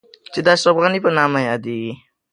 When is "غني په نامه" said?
0.83-1.39